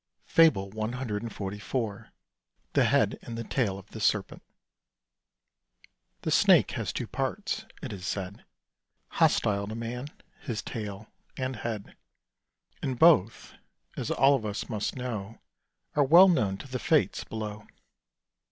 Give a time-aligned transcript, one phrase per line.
[0.25, 2.09] FABLE CXLIV.
[2.73, 4.41] THE HEAD AND THE TAIL OF THE SERPENT.
[6.23, 8.43] The Snake has two parts, it is said,
[9.09, 10.07] Hostile to man
[10.39, 11.05] his tail
[11.37, 11.95] and head;
[12.81, 13.53] And both,
[13.95, 15.37] as all of us must know,
[15.95, 17.67] Are well known to the Fates below.